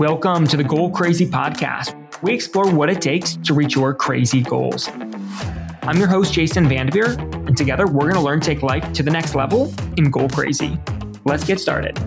[0.00, 2.22] Welcome to the Goal Crazy Podcast.
[2.22, 4.88] We explore what it takes to reach your crazy goals.
[5.82, 9.02] I'm your host, Jason Vandeveer, and together we're going to learn to take life to
[9.02, 10.78] the next level in Goal Crazy.
[11.26, 11.98] Let's get started.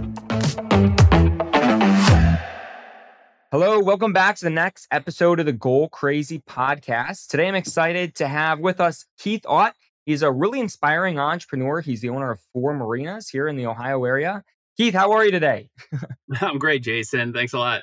[3.51, 7.28] Hello, welcome back to the next episode of the Goal Crazy Podcast.
[7.28, 9.75] Today I'm excited to have with us Keith Ott.
[10.03, 11.79] He's a really inspiring entrepreneur.
[11.81, 14.44] He's the owner of four marinas here in the Ohio area.
[14.78, 15.69] Keith, how are you today?
[16.41, 17.34] I'm great, Jason.
[17.34, 17.81] Thanks a lot.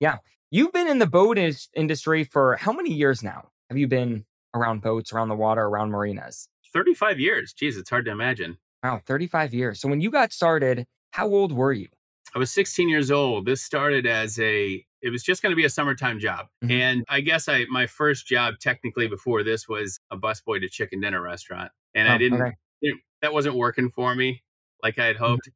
[0.00, 0.16] Yeah.
[0.50, 3.48] You've been in the boat is- industry for how many years now?
[3.70, 6.48] Have you been around boats, around the water, around marinas?
[6.72, 7.54] 35 years.
[7.54, 8.58] Jeez, it's hard to imagine.
[8.82, 9.80] Wow, 35 years.
[9.80, 11.88] So when you got started, how old were you?
[12.34, 13.46] I was 16 years old.
[13.46, 16.46] This started as a it was just going to be a summertime job.
[16.64, 16.70] Mhm.
[16.72, 21.00] And I guess I my first job technically before this was a busboy to chicken
[21.00, 21.70] dinner restaurant.
[21.94, 22.52] And Oh, I didn't okay.
[22.82, 24.42] it- that wasn't working for me
[24.82, 25.48] like I had hoped.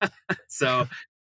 [0.48, 0.86] so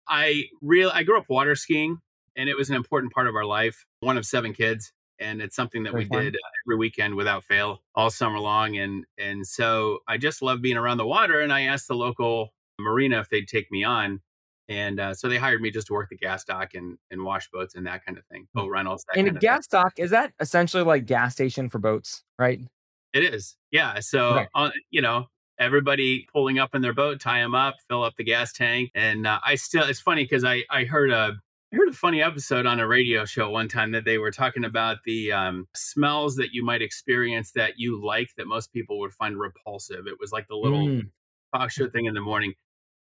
[0.08, 2.00] I real I grew up water skiing
[2.36, 3.86] and it was an important part of our life.
[4.02, 6.24] One of seven kids and it's something that Very we fun.
[6.26, 10.62] did uh, every weekend without fail all summer long and and so I just love
[10.62, 14.22] being around the water and I asked the local marina if they'd take me on
[14.70, 17.50] and uh, so they hired me just to work the gas dock and, and wash
[17.52, 20.12] boats and that kind of thing boat rentals that And a kind gas dock, is
[20.12, 22.60] that essentially like gas station for boats, right?
[23.14, 23.56] It is.
[23.72, 24.00] Yeah.
[24.02, 24.48] So, Okay.
[24.54, 25.28] uh, you know,
[25.60, 28.92] everybody pulling up in their boat, tie them up, fill up the gas tank.
[28.96, 31.36] And uh, I still, it's funny because I, I heard a,
[31.74, 34.66] I heard a funny episode on a radio show one time that they were talking
[34.66, 39.14] about the um, smells that you might experience that you like that most people would
[39.14, 40.08] find repulsive.
[40.08, 41.12] It was like the little Mm,
[41.54, 42.54] talk show thing in the morning.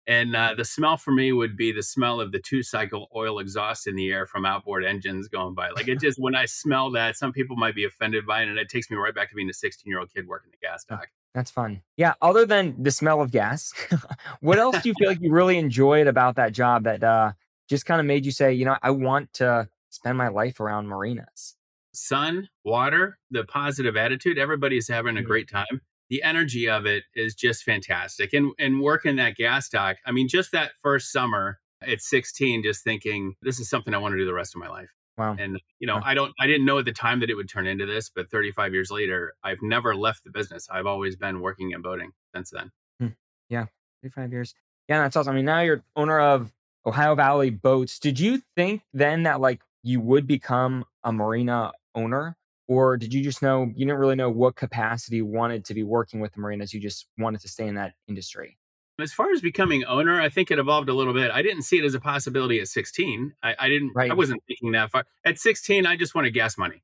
[0.07, 3.39] And uh, the smell for me would be the smell of the two cycle oil
[3.39, 5.71] exhaust in the air from outboard engines going by.
[5.71, 8.49] Like it just, when I smell that, some people might be offended by it.
[8.49, 10.59] And it takes me right back to being a 16 year old kid working the
[10.67, 11.09] gas dock.
[11.35, 11.83] That's fun.
[11.97, 12.15] Yeah.
[12.21, 13.73] Other than the smell of gas,
[14.41, 17.33] what else do you feel like you really enjoyed about that job that uh,
[17.69, 20.89] just kind of made you say, you know, I want to spend my life around
[20.89, 21.57] marinas?
[21.95, 24.39] sun, water, the positive attitude.
[24.39, 25.27] Everybody's having a Mhm.
[25.27, 25.83] great time.
[26.09, 28.33] The energy of it is just fantastic.
[28.33, 32.83] And and working that gas dock, I mean, just that first summer at 16, just
[32.83, 34.91] thinking this is something I want to do the rest of my life.
[35.19, 35.37] Wow.
[35.39, 36.01] And you know.
[36.03, 38.31] I don't I didn't know at the time that it would turn into this, but
[38.31, 40.69] 35 years later, I've never left the business.
[40.71, 42.71] I've always been working in boating since then.
[42.99, 43.09] Hmm.
[43.49, 43.67] Yeah,
[44.03, 44.55] 35 years.
[44.89, 45.33] Yeah, that's awesome.
[45.33, 46.53] I mean, now you're owner of
[46.87, 47.99] Ohio Valley Boats.
[47.99, 52.37] Did you think then that like you would become a marina owner?
[52.69, 55.83] Or did you just know you didn't really know what capacity you wanted to be
[55.83, 56.73] working with the marinas?
[56.73, 58.57] You just wanted to stay in that industry.
[59.03, 61.31] As far as becoming owner, I think it evolved a little bit.
[61.33, 63.35] I didn't see it as a possibility at 16.
[63.43, 63.93] I, I didn't.
[63.99, 65.05] I wasn't thinking that far.
[65.25, 66.83] At 16, I just wanted gas money.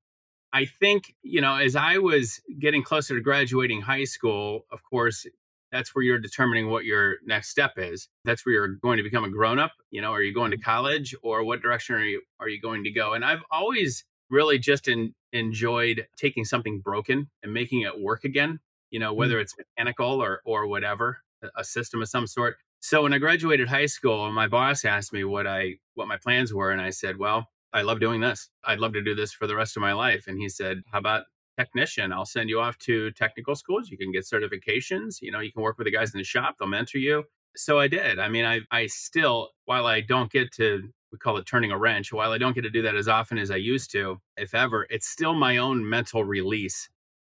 [0.52, 5.26] I think you know, as I was getting closer to graduating high school, of course,
[5.70, 8.08] that's where you're determining what your next step is.
[8.24, 9.72] That's where you're going to become a grown up.
[9.90, 10.70] You know, are you going to mm-hmm.
[10.70, 13.12] college, or what direction are you are you going to go?
[13.14, 18.60] And I've always really just in, enjoyed taking something broken and making it work again.
[18.90, 19.18] You know, mm-hmm.
[19.18, 21.18] whether it's mechanical or or whatever,
[21.56, 22.56] a- system of some sort.
[22.80, 26.52] So when I graduated high school, my boss asked me what I what my plans
[26.54, 28.50] were, and I said, "Well, I love doing this.
[28.64, 30.98] I'd love to do this for the rest of my life." And he said, "How
[30.98, 31.24] about
[31.58, 32.12] technician?
[32.12, 33.90] I'll send you off to technical schools.
[33.90, 35.20] You can get certifications.
[35.20, 36.56] You know, you can work with the guys in the shop.
[36.58, 37.24] They'll mentor you."
[37.56, 38.18] So I did.
[38.18, 41.78] I mean, I I still, while I don't get to we call it turning a
[41.78, 44.54] wrench, while I don't get to do that as often as I used to, if
[44.54, 46.88] ever, it's still my own mental release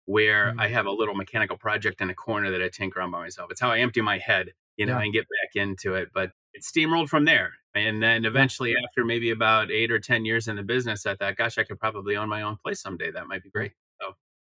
[0.06, 0.60] where Mm.
[0.62, 3.52] I have a little mechanical project in a corner that I tinker on by myself.
[3.52, 5.04] It's how I empty my head, you know, Yeah.
[5.06, 6.10] and get back into it.
[6.14, 7.54] But it steamrolled from there.
[7.76, 11.36] And then eventually, after maybe about eight or 10 years in the business, I thought,
[11.38, 13.10] gosh, I could probably own my own place someday.
[13.12, 13.72] That might be great.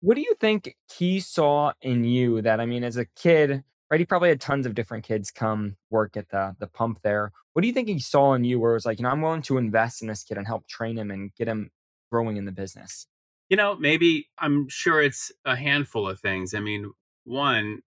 [0.03, 4.01] What do you think he saw in you that I mean, as a kid, right?
[4.01, 7.33] He probably had tons of different kids come work at the the pump there.
[7.53, 9.21] What do you think he saw in you where it was like, you know, I'm
[9.21, 11.71] willing to invest in this kid and help train him and get him
[12.11, 13.07] growing in the business?
[13.51, 16.55] You know, maybe I'm sure it's a handful of things.
[16.55, 16.93] I mean,
[17.25, 17.83] one,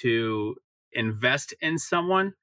[0.00, 0.56] to
[0.92, 2.34] invest in someone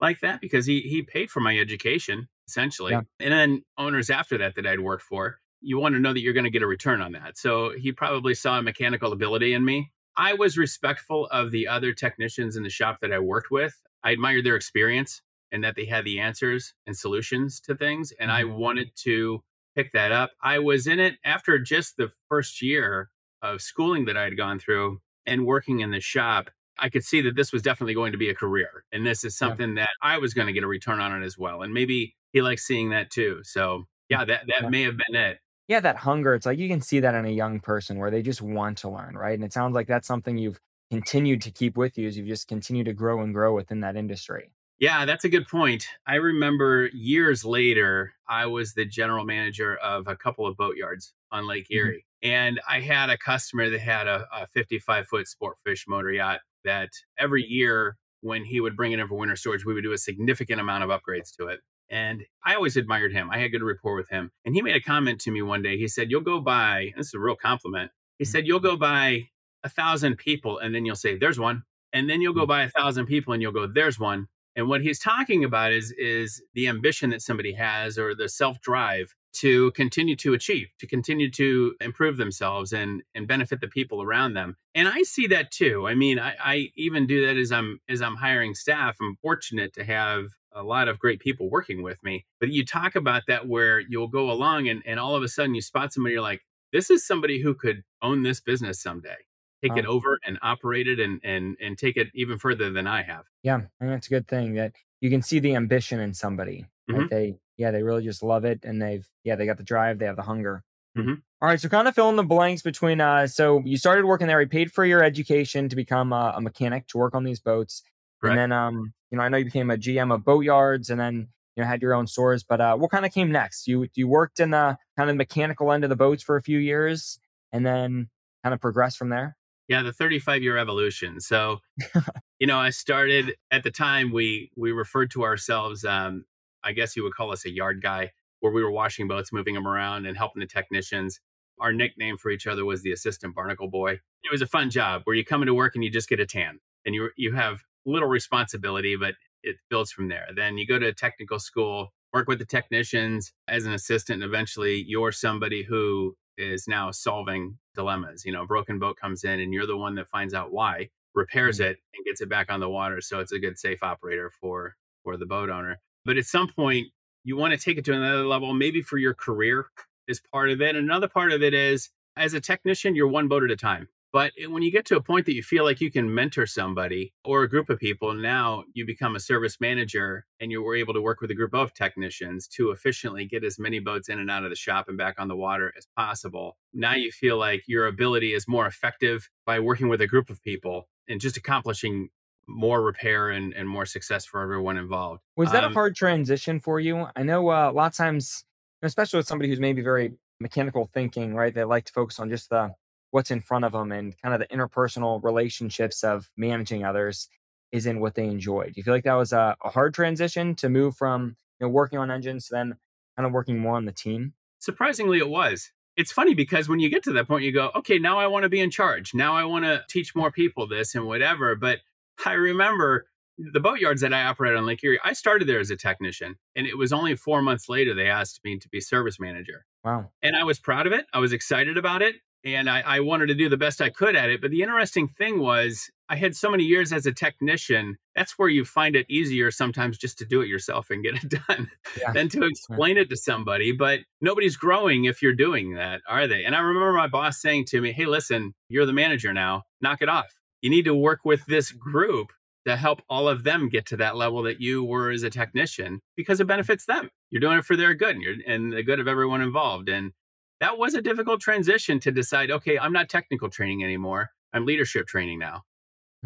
[0.00, 2.92] like that because he he paid for my education essentially.
[2.92, 3.02] Yeah.
[3.20, 6.34] And then owners after that that I'd worked for, you want to know that you're
[6.34, 7.38] going to get a return on that.
[7.38, 9.92] So he probably saw a mechanical ability in me.
[10.16, 13.80] I was respectful of the other technicians in the shop that I worked with.
[14.04, 15.22] I admired their experience
[15.52, 18.56] and that they had the answers and solutions to things and I Mhm.
[18.56, 19.42] wanted to
[19.78, 20.32] pick that up.
[20.42, 23.10] I was in it after just the first year
[23.42, 26.50] of schooling that I had gone through and working in the shop.
[26.80, 28.84] I could see that this was definitely going to be a career.
[28.92, 29.48] And this is Yeah.
[29.48, 31.62] something that I was going to get a return on it as well.
[31.62, 33.40] And maybe he likes seeing that too.
[33.44, 34.68] So mm, yeah, that, that Yeah.
[34.68, 35.38] may have been it.
[35.68, 36.34] Yeah, that hunger.
[36.34, 38.88] It's like you can see that in a young person where they just want to
[38.88, 39.34] learn, right?
[39.34, 40.58] And it sounds like that's something you've
[40.90, 43.94] continued to keep with you as you've just continued to grow and grow within that
[43.96, 44.50] industry.
[44.78, 45.86] Yeah, that's a good point.
[46.06, 51.46] I remember years later, I was the general manager of a couple of boatyards on
[51.48, 51.76] Lake Mhm.
[51.76, 52.06] Erie.
[52.22, 56.40] And I had a customer that had a, a 55 foot sport fish motor yacht
[56.64, 59.92] that every year, when he would bring it in for winter storage, we would do
[59.92, 61.60] a significant amount of upgrades to it.
[61.88, 63.30] And I always admired him.
[63.30, 64.30] I had good rapport with him.
[64.44, 65.78] And he made a comment to me one day.
[65.78, 67.90] He said, You'll go by, this is a real compliment.
[68.18, 68.28] He Mhm.
[68.28, 69.28] said, You'll go by
[69.64, 71.62] a thousand people and then you'll say, There's one.
[71.92, 72.48] And then you'll go Mhm.
[72.48, 74.28] by a thousand people and you'll go, There's one
[74.58, 79.14] and what he's talking about is is the ambition that somebody has or the self-drive
[79.34, 84.34] to continue to achieve, to continue to improve themselves and and benefit the people around
[84.34, 84.56] them.
[84.74, 85.86] And I see that too.
[85.86, 88.96] I mean, I, I even do that as I'm as I'm hiring staff.
[89.00, 92.26] I'm fortunate to have a lot of great people working with me.
[92.40, 95.54] But you talk about that where you'll go along and, and all of a sudden
[95.54, 96.40] you spot somebody, you're like,
[96.72, 99.18] this is somebody who could own this business someday
[99.62, 103.02] take it over and operate it and and and take it even further than I
[103.02, 103.24] have.
[103.42, 107.00] Yeah, and that's a good thing that you can see the ambition in somebody, right?
[107.02, 109.98] Mhm, They, yeah, they really just love it, and they've, yeah, they got the drive,
[109.98, 110.64] they have the hunger.
[110.96, 111.02] Hmm.
[111.02, 113.00] mhm, All right, so kind of fill in the blanks between.
[113.00, 114.40] Uh, so you started working there.
[114.40, 117.82] You paid for your education to become a, a mechanic to work on these boats,
[118.22, 121.28] and then, um, you know, I know you became a GM of boatyards, and then
[121.56, 122.42] you know had your own stores.
[122.42, 123.68] But uh, what kind of came next?
[123.68, 126.58] You you worked in the kind of mechanical end of the boats for a few
[126.58, 127.20] years,
[127.52, 128.10] and then
[128.42, 129.36] kind of progressed from there.
[129.68, 131.20] Yeah, the 35 year evolution.
[131.20, 131.58] So,
[132.38, 136.24] you know, I started at the time we we referred to ourselves um
[136.64, 138.10] I guess you would call us a yard guy
[138.40, 141.20] where we were washing boats, moving them around and helping the technicians.
[141.60, 143.92] Our nickname for each other was the assistant barnacle boy.
[144.22, 146.26] It was a fun job where you come into work and you just get a
[146.26, 150.26] tan and you you have little responsibility, but it builds from there.
[150.34, 154.84] Then you go to technical school, work with the technicians as an assistant, and eventually
[154.86, 158.24] you're somebody who is now solving dilemmas.
[158.26, 160.90] You know, a broken boat comes in and you're the one that finds out why,
[161.14, 161.66] repairs Mhm.
[161.70, 163.00] it, and gets it back on the water.
[163.00, 165.80] So it's a good safe operator for for the boat owner.
[166.04, 166.88] But at some point,
[167.24, 169.66] you want to take it to another level, maybe for your career
[170.08, 170.74] is part of it.
[170.76, 173.88] Another part of it is as a technician, you're one boat at a time.
[174.10, 177.12] But when you get to a point that you feel like you can mentor somebody
[177.24, 180.94] or a group of people, now you become a service manager and you were able
[180.94, 184.30] to work with a group of technicians to efficiently get as many boats in and
[184.30, 186.56] out of the shop and back on the water as possible.
[186.72, 190.42] Now you feel like your ability is more effective by working with a group of
[190.42, 192.08] people and just accomplishing
[192.46, 195.20] more repair and, and more success for everyone involved.
[195.36, 197.06] Was that a Um, hard transition for you?
[197.14, 198.44] I know uh, a lot of times,
[198.82, 201.54] especially with somebody who's maybe very mechanical thinking, right?
[201.54, 202.70] They like to focus on just the
[203.10, 207.28] what's in front of them and kind of the interpersonal relationships of managing others
[207.72, 208.66] is in what they enjoy.
[208.66, 211.70] Do you feel like that was a, a hard transition to move from you know
[211.70, 212.76] working on engines to then
[213.16, 214.32] kind of working more on the team?
[214.58, 215.70] Surprisingly, it was.
[215.96, 218.44] It's funny because when you get to that point, you go, okay, now I want
[218.44, 219.14] to be in charge.
[219.14, 221.56] Now I want to teach more people this and whatever.
[221.56, 221.80] But
[222.24, 223.06] I remember
[223.36, 226.36] the boatyards that I operated on Lake Erie, I started there as a technician.
[226.54, 229.64] And it was only four months later they asked me to be service manager.
[229.84, 230.10] Wow.
[230.22, 231.06] And I was proud of it.
[231.12, 232.16] I was excited about it.
[232.44, 234.40] And I, I wanted to do the best I could at it.
[234.40, 237.98] But the interesting thing was, I had so many years as a technician.
[238.14, 241.28] That's where you find it easier sometimes just to do it yourself and get it
[241.48, 241.70] done
[242.00, 242.12] Yeah.
[242.12, 243.72] than to explain it to somebody.
[243.72, 246.44] But nobody's growing if you're doing that, are they?
[246.44, 250.00] And I remember my boss saying to me, Hey, listen, you're the manager now, knock
[250.00, 250.38] it off.
[250.62, 252.32] You need to work with this group
[252.66, 256.00] to help all of them get to that level that you were as a technician
[256.16, 257.10] because it benefits them.
[257.30, 259.88] You're doing it for their good and, you're, and the good of everyone involved.
[259.88, 260.12] And
[260.60, 264.30] that was a difficult transition to decide, okay, I'm not technical training anymore.
[264.52, 265.64] I'm leadership training now.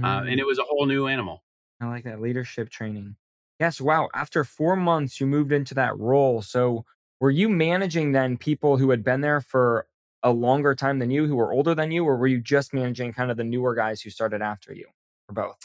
[0.03, 0.31] Uh, Mm.
[0.33, 1.45] and it was a whole new animal.
[1.81, 3.17] I like that leadership training.
[3.61, 4.09] Yes, wow.
[4.15, 6.41] After four months, you moved into that role.
[6.43, 6.87] So,
[7.21, 9.87] were you managing then people who had been there for
[10.23, 13.13] a longer time than you, who were older than you, or were you just managing
[13.13, 14.87] kind of the newer guys who started after you,
[15.29, 15.59] or both?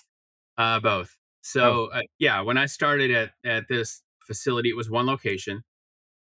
[0.57, 0.91] Uh, both.
[1.07, 1.17] Both.
[1.41, 5.63] So uh, yeah, when I started at at this facility, it was one location.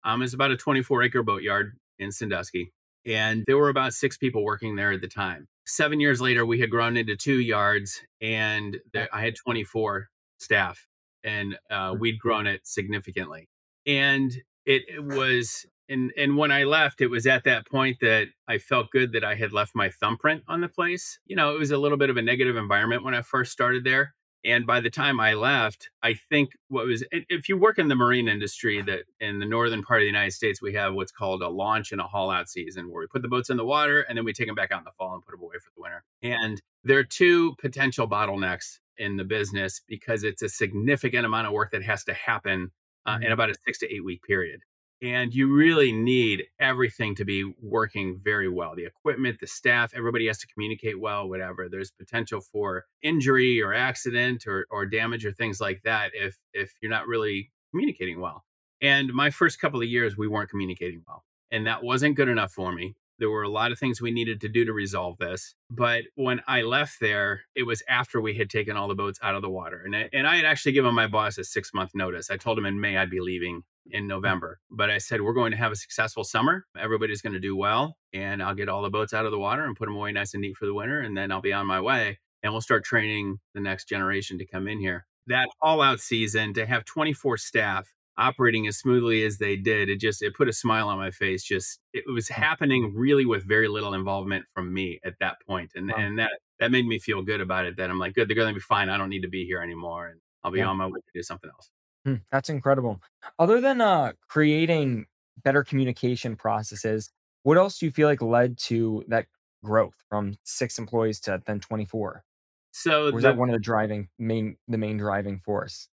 [0.05, 2.73] Um, it's about a 24 acre boatyard in Sandusky,
[3.07, 5.47] and there were about six people working there at the time.
[5.67, 10.87] Seven years later, we had grown into two yards, and there, I had 24 staff,
[11.23, 13.49] and uh, we'd grown it significantly.
[13.87, 14.33] And
[14.67, 18.59] it, it was, and and when I left, it was at that point that I
[18.59, 21.19] felt good that I had left my thumbprint on the place.
[21.27, 23.85] You know, it was a little bit of a negative environment when I first started
[23.85, 27.89] there and by the time I left, I think what was if you work in
[27.89, 31.13] the marine industry that in the northern part of the United States, we have what's
[31.13, 33.65] called a launch and a haul out season where we put the boats in the
[33.65, 35.57] water and then we take them back out in the fall and put them away
[35.63, 36.05] for the winter.
[36.23, 41.53] And there are two potential bottlenecks in the business because it's a significant amount of
[41.53, 42.71] work that has to happen
[43.07, 43.33] uh, in Mhm.
[43.33, 44.61] about a six to eight week period.
[45.03, 50.27] And you really need everything to be working very well the equipment the staff everybody
[50.27, 55.33] has to communicate well whatever there's potential for injury or accident or, or damage or
[55.33, 58.45] things like that if if you're not really communicating well
[58.83, 62.53] and my first couple of years we weren't communicating well and that wasn't good enough
[62.53, 65.55] for me there were a lot of things we needed to do to resolve this.
[65.71, 69.35] But when I left there, it was after we had taken all the boats out
[69.35, 69.83] of the water.
[69.85, 72.31] And I, and I had actually given my boss a six month notice.
[72.31, 74.09] I told him in May I'd be leaving in mm.
[74.09, 74.59] November.
[74.71, 76.65] But I said, we're going to have a successful summer.
[76.79, 77.97] Everybody's going to do well.
[78.13, 80.35] And I'll get all the boats out of the water and put them away nice
[80.35, 81.01] and neat for the winter.
[81.01, 82.19] And then I'll be on my way.
[82.43, 85.07] And we'll start training the next generation to come in here.
[85.27, 89.99] That all out season to have 24 staff operating as smoothly as they did it
[89.99, 92.33] just it put a smile on my face just it was mm.
[92.33, 95.95] happening really with very little involvement from me at that point and wow.
[95.97, 98.49] and that that made me feel good about it that i'm like good they're going
[98.49, 100.67] to be fine i don't need to be here anymore and i'll be yeah.
[100.67, 101.71] on my way to do something else
[102.05, 103.01] hmm, that's incredible
[103.39, 105.07] other than uh creating
[105.43, 107.11] better communication processes
[107.43, 109.27] what else do you feel like led to that
[109.65, 112.25] growth from six employees to then 24
[112.73, 115.89] so or was the, that one of the driving main the main driving force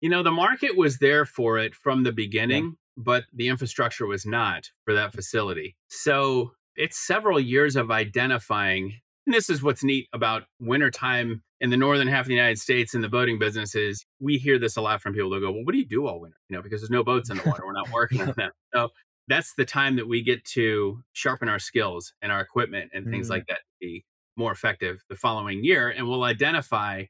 [0.00, 2.70] you know, the market was there for it from the beginning, yeah.
[2.96, 5.76] but the infrastructure was not for that facility.
[5.88, 9.00] So it's several years of identifying.
[9.26, 12.94] And this is what's neat about wintertime in the northern half of the United States
[12.94, 15.64] in the boating business is we hear this a lot from people that go, Well,
[15.64, 16.38] what do you do all winter?
[16.48, 17.64] You know, because there's no boats in the water.
[17.66, 18.50] We're not working on them.
[18.72, 18.90] So
[19.26, 23.26] that's the time that we get to sharpen our skills and our equipment and things
[23.26, 23.30] mm.
[23.30, 24.04] like that to be
[24.36, 25.88] more effective the following year.
[25.88, 27.04] And we'll identify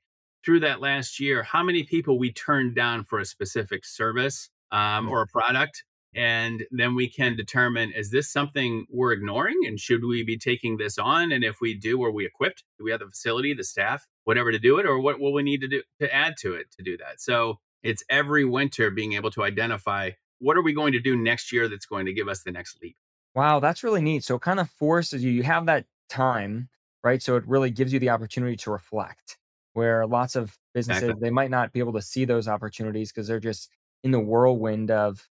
[0.45, 5.09] through that last year how many people we turned down for a specific service um,
[5.09, 10.05] or a product and then we can determine is this something we're ignoring and should
[10.05, 11.33] we be taking this on?
[11.33, 12.65] And if we do are we equipped?
[12.79, 15.43] Do we have the facility the staff whatever to do it or what will we
[15.43, 17.21] need to do to add to it to do that?
[17.21, 21.53] So it's every winter being able to identify what are we going to do next
[21.53, 22.97] year that's going to give us the next leap?
[23.35, 24.25] Wow that's really neat.
[24.25, 26.69] So it kind of forces you you have that time
[27.03, 27.23] right?
[27.23, 29.39] So it really gives you the opportunity to reflect
[29.73, 31.27] where lots of businesses exactly.
[31.27, 33.71] they might not be able to see those opportunities because they're just
[34.03, 35.29] in the whirlwind of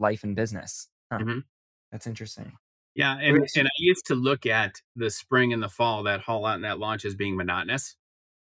[0.00, 0.88] life and business.
[1.12, 1.18] Huh.
[1.18, 1.38] Mm-hmm.
[1.92, 2.52] That's interesting.
[2.94, 6.44] Yeah, and, and I used to look at the spring and the fall, that haul
[6.44, 7.96] out and that launch as being monotonous.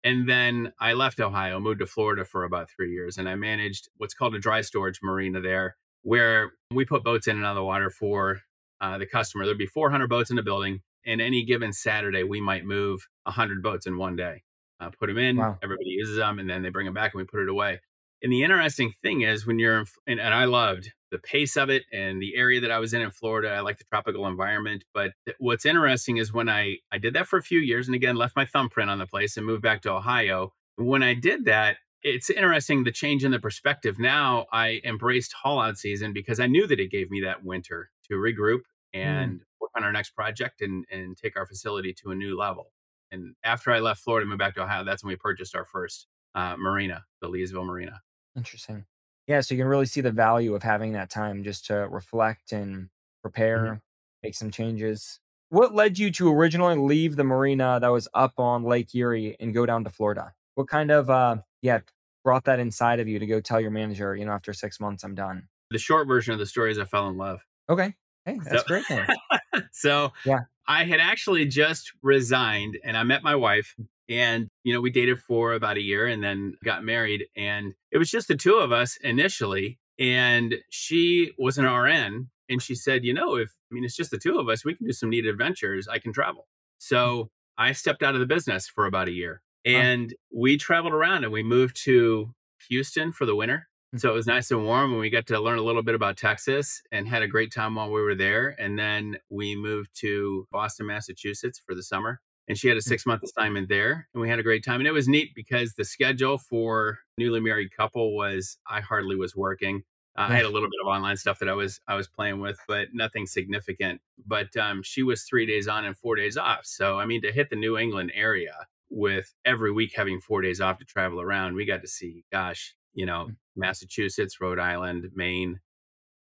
[0.04, 3.90] And then I left Ohio, moved to Florida for about three years, and I managed
[3.98, 7.56] what's called a dry storage marina there, where we put boats in and out of
[7.56, 8.42] the water for
[8.82, 9.46] uh, the customer.
[9.46, 13.64] There'd be 400 boats in the building, and any given Saturday, we might move 100
[13.64, 14.44] boats in one day
[14.80, 15.58] uh, put them in, wow.
[15.64, 17.80] everybody uses them, and then they bring them back and we put it away.
[18.26, 21.70] And the interesting thing is when you're, in, and, and I loved the pace of
[21.70, 23.52] it and the area that I was in in Florida.
[23.52, 24.84] I like the tropical environment.
[24.96, 28.16] But what's interesting is when I, I did that for a few years and again
[28.16, 30.54] left my thumbprint on the place and moved back to Ohio.
[30.76, 34.00] When I did that, it's interesting the change in the perspective.
[34.00, 37.92] Now I embraced haul out season because I knew that it gave me that winter
[38.10, 38.62] to regroup
[38.96, 39.04] mm.
[39.04, 39.44] and mm.
[39.62, 42.72] work on our next project and, and take our facility to a new level.
[43.12, 45.66] And after I left Florida, and moved back to Ohio, that's when we purchased our
[45.66, 48.02] first uh, marina, the Leesville Marina.
[48.36, 48.86] Interesting.
[49.28, 52.52] Yeah, so you can really see the value of having that time just to reflect
[52.52, 52.86] and mm-hmm.
[53.22, 53.76] prepare, mm-hmm.
[54.24, 55.20] make some changes.
[55.50, 59.54] What led you to originally leave the marina that was up on Lake Erie and
[59.54, 60.34] go down to Florida?
[60.56, 61.80] What kind of uh yeah
[62.24, 65.04] brought that inside of you to go tell your manager, you know, after six months
[65.04, 65.48] I'm done?
[65.72, 67.42] The short version of the story is I fell in love.
[67.70, 67.94] Okay.
[68.26, 68.86] Hey, that's so, great.
[69.72, 73.76] so yeah, I had actually just resigned and I met my wife
[74.10, 77.98] and you know we dated for about a year and then got married and it
[77.98, 83.04] was just the two of us initially and she was an RN and she said,
[83.06, 85.10] "You know, if I mean it's just the two of us, we can do some
[85.10, 85.88] neat adventures.
[85.88, 86.46] I can travel." Mm.
[86.80, 91.24] So, I stepped out of the business for about a year and we traveled around
[91.24, 92.34] and we moved to
[92.70, 94.00] Houston for the winter mm.
[94.00, 96.18] so it was nice and warm and we got to learn a little bit about
[96.18, 98.56] Texas and had a great time while we were there.
[98.60, 102.20] And then we moved to Boston, Massachusetts for the summer.
[102.48, 102.84] And she had a mm.
[102.84, 104.08] six month assignment there.
[104.14, 104.80] And we had a great time.
[104.80, 109.36] And it was neat because the schedule for newly married couple was I hardly was
[109.36, 109.84] working.
[110.18, 112.40] Uh, I had a little bit of online stuff that I was I was playing
[112.40, 114.00] with, but nothing significant.
[114.26, 116.62] But um, she was three days on and four days off.
[116.64, 118.56] So I mean, to hit the New England area
[118.90, 122.76] with every week having four days off to travel around, we got to see, gosh,
[122.94, 123.36] you know, mm.
[123.56, 125.60] Massachusetts, Rhode Island, Maine,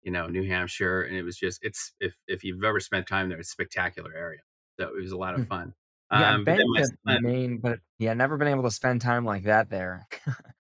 [0.03, 1.03] you know, New Hampshire.
[1.03, 4.13] And it was just, it's, if, if you've ever spent time there, it's a spectacular
[4.13, 4.41] area.
[4.79, 5.47] So it was a lot of hmm.
[5.47, 5.73] fun.
[6.11, 9.25] Yeah, um, I've been to son, Maine, but yeah, never been able to spend time
[9.25, 10.07] like that there.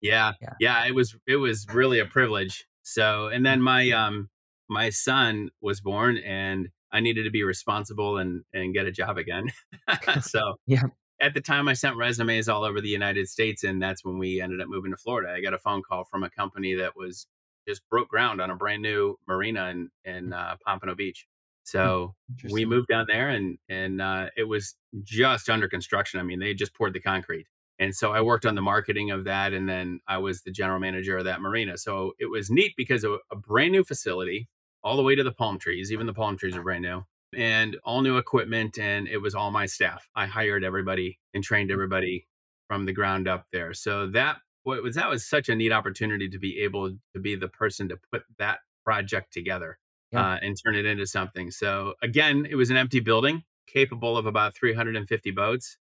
[0.01, 2.65] yeah, yeah, yeah, it was it was really a privilege.
[2.83, 4.29] So, and then my um
[4.69, 9.17] my son was born, and I needed to be responsible and and get a job
[9.17, 9.47] again.
[10.21, 10.83] so yeah,
[11.19, 14.41] at the time I sent resumes all over the United States and that's when we
[14.41, 15.33] ended up moving to Florida.
[15.33, 17.27] I got a phone call from a company that was
[17.67, 21.25] just broke ground on a brand new marina in in uh, Pompano Beach.
[21.67, 22.15] So
[22.49, 26.17] we moved down there, and and uh, it was just under construction.
[26.17, 27.45] I mean, they just poured the concrete,
[27.77, 30.79] and so I worked on the marketing of that, and then I was the general
[30.79, 31.77] manager of that marina.
[31.77, 34.47] So it was neat because of a brand new facility,
[34.81, 35.91] all the way to the palm trees.
[35.91, 37.03] Even the palm trees are brand new,
[37.35, 40.07] and all new equipment, and it was all my staff.
[40.15, 42.27] I hired everybody and trained everybody
[42.69, 43.73] from the ground up there.
[43.73, 47.35] So that what was that was such a neat opportunity to be able to be
[47.35, 49.77] the person to put that project together
[50.11, 50.33] Yeah.
[50.33, 51.51] uh, and turn it into something.
[51.51, 55.77] So again, it was an empty building capable of about 350 boats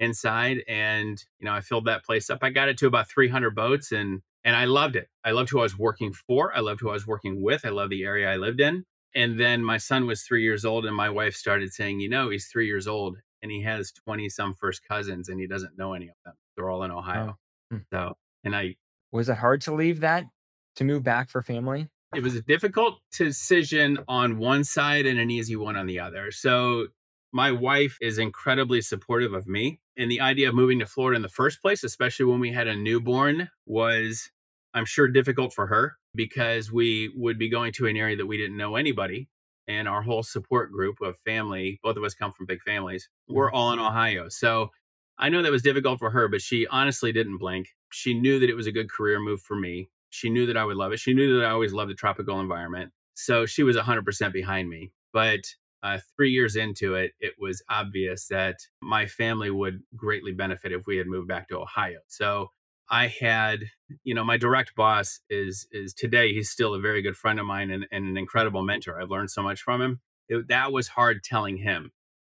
[0.00, 2.40] inside, and you know I filled that place up.
[2.42, 5.08] I got it to about 300 boats, and and I loved it.
[5.24, 6.54] I loved who I was working for.
[6.56, 7.64] I loved who I was working with.
[7.64, 8.84] I loved the area I lived in.
[9.14, 12.30] And then my son was three years old, and my wife started saying, you know,
[12.30, 15.94] he's three years old and he has 20 some first cousins, and he doesn't know
[15.94, 16.34] any of them.
[16.56, 17.38] They're all in Ohio.
[17.72, 17.78] Oh.
[17.92, 18.76] So, and I
[19.12, 20.24] Was it hard to leave that
[20.76, 21.88] to move back for family?
[22.14, 26.30] It was a difficult decision on one side and an easy one on the other.
[26.30, 26.88] So
[27.32, 29.80] my wife is incredibly supportive of me.
[29.96, 32.66] And the idea of moving to Florida in the first place, especially when we had
[32.66, 34.30] a newborn, was
[34.74, 38.36] I'm sure difficult for her because we would be going to an area that we
[38.36, 39.28] didn't know anybody.
[39.68, 43.52] And our whole support group of family, both of us come from big families, we're
[43.52, 44.28] all in Ohio.
[44.28, 44.70] So
[45.16, 47.68] I know that was difficult for her, but she honestly didn't blink.
[47.92, 49.90] She knew that it was a good career move for me.
[50.10, 51.00] She knew that I would love it.
[51.00, 52.92] She knew that I always loved the tropical environment.
[53.14, 54.92] So she was 100% behind me.
[55.12, 55.40] But
[55.82, 60.86] uh, three years into it, it was obvious that my family would greatly benefit if
[60.86, 61.98] we had moved back to Ohio.
[62.08, 62.50] So
[62.90, 63.60] I had,
[64.04, 66.34] you know, my direct boss is is today.
[66.34, 69.00] He's still a very good friend of mine and, and an incredible mentor.
[69.00, 70.00] I've learned so much from him.
[70.28, 71.92] It, that was hard telling him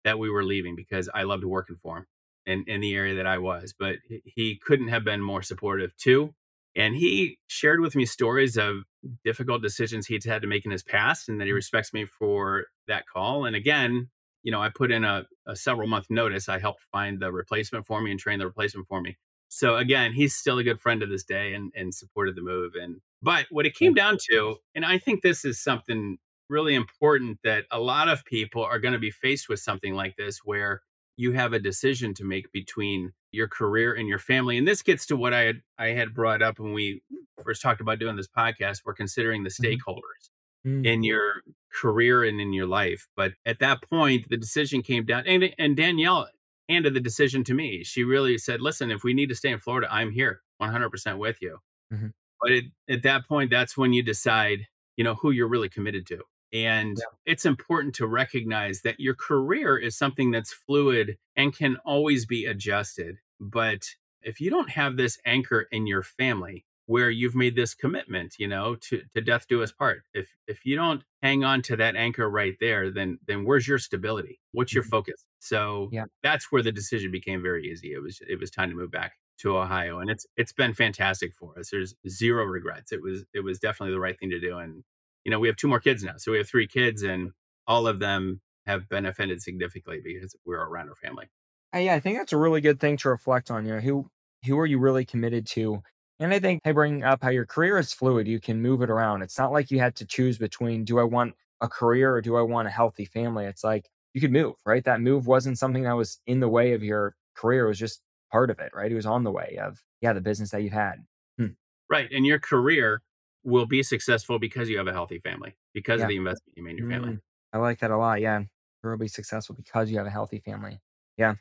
[0.04, 2.06] that we were leaving because I loved working for him
[2.46, 3.74] in, in the area that I was.
[3.78, 6.34] But he- he couldn't have been more supportive too.
[6.76, 8.84] And he shared with me stories of
[9.24, 11.56] difficult decisions he'd had to make in his past and that he mm.
[11.56, 13.44] respects me for that call.
[13.44, 14.08] And again,
[14.42, 16.48] you know, I put in a, a several month notice.
[16.48, 19.16] I helped find the replacement for me and train the replacement for me.
[19.48, 22.74] So again, he's still a good friend to this day and, and supported the move.
[22.80, 27.38] And but what it came down to, and I think this is something really important
[27.44, 30.82] that a lot of people are going to be faced with something like this where
[31.16, 34.58] you have a decision to make between your career and your family.
[34.58, 37.02] And this gets to what I had I had brought up when we
[37.44, 38.82] first talked about doing this podcast.
[38.84, 39.78] We're considering the Mhm.
[39.78, 40.30] stakeholders
[40.66, 40.84] Mm.
[40.86, 43.06] in your career and in your life.
[43.16, 46.28] But at that point, the decision came down, and, and Danielle
[46.68, 47.82] handed the decision to me.
[47.84, 51.40] She really said, "Listen, if we need to stay in Florida, I'm here, 100% with
[51.40, 51.58] you."
[51.92, 52.12] Mhm.
[52.42, 54.66] But it, at that point, that's when you decide,
[54.96, 56.22] you know, who you're really committed to.
[56.52, 57.20] And Yeah.
[57.26, 62.44] it's important to recognize that your career is something that's fluid and can always be
[62.46, 63.18] adjusted.
[63.40, 63.86] But
[64.22, 68.48] if you don't have this anchor in your family where you've made this commitment, you
[68.48, 71.94] know, to, to death do us part, if if you don't hang on to that
[71.96, 74.40] anchor right there, then then where's your stability?
[74.52, 74.84] What's your Mhm.
[74.84, 75.24] focus?
[75.38, 76.04] So Yeah.
[76.22, 77.92] that's where the decision became very easy.
[77.92, 81.32] It was it was time to move back to Ohio, and it's it's been fantastic
[81.34, 81.70] for us.
[81.70, 82.92] There's zero regrets.
[82.92, 84.82] It was it was definitely the right thing to do, and
[85.24, 87.32] you know we have two more kids now, so we have three kids, and
[87.66, 91.26] all of them have benefited significantly because we're around our family.
[91.74, 93.64] Uh, yeah, I think that's a really good thing to reflect on.
[93.64, 94.10] You know, who
[94.46, 95.82] who are you really committed to?
[96.18, 98.28] And I think I bring up how your career is fluid.
[98.28, 99.22] You can move it around.
[99.22, 102.36] It's not like you had to choose between do I want a career or do
[102.36, 103.46] I want a healthy family?
[103.46, 104.84] It's like you could move, right?
[104.84, 107.64] That move wasn't something that was in the way of your career.
[107.64, 108.90] It was just part of it, right?
[108.90, 110.96] It was on the way of yeah, the business that you've had.
[111.38, 111.46] Hmm.
[111.88, 113.02] Right, and your career
[113.44, 116.04] will be successful because you have a healthy family, because Yeah.
[116.04, 117.12] of the investment you made in your family.
[117.14, 117.20] Mm,
[117.52, 118.20] I like that a lot.
[118.20, 118.42] Yeah.
[118.84, 120.80] You'll be successful because you have a healthy family.
[121.16, 121.34] Yeah.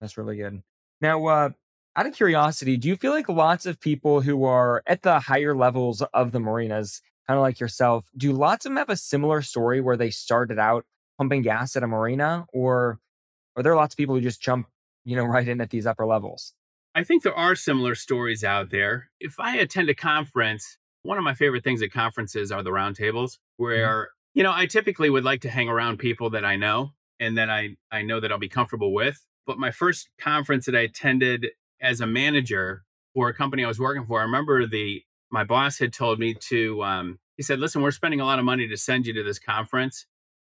[0.00, 0.62] That's really good.
[1.00, 1.50] Now, uh,
[1.96, 5.54] out of curiosity, do you feel like lots of people who are at the higher
[5.54, 9.42] levels of the marinas, kind of like yourself, do lots of them have a similar
[9.42, 10.84] story where they started out
[11.18, 12.98] pumping gas at a marina, or
[13.56, 14.68] are there lots of people who just jump,
[15.04, 16.54] you know, right in at these upper levels?
[16.94, 19.10] I think there are similar stories out there.
[19.20, 23.38] If I attend a conference, one of my favorite things at conferences are the roundtables,
[23.56, 27.38] where you know I typically would like to hang around people that I know and
[27.38, 29.24] that I I know that I'll be comfortable with.
[29.46, 31.48] But my first conference that I attended
[31.80, 32.84] as a manager
[33.14, 36.34] for a company I was working for, I remember the my boss had told me
[36.48, 36.82] to.
[36.82, 39.38] Um, he said, "Listen, we're spending a lot of money to send you to this
[39.38, 40.06] conference.